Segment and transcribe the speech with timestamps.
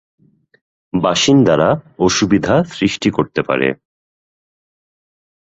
[0.93, 1.69] বাসিন্দারা
[1.99, 3.67] অসুবিধা সৃষ্টি করতে পারে।